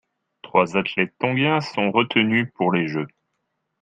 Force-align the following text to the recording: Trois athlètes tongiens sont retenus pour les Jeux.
Trois 0.41 0.77
athlètes 0.77 1.13
tongiens 1.19 1.61
sont 1.61 1.91
retenus 1.91 2.49
pour 2.55 2.71
les 2.71 2.87
Jeux. 2.87 3.05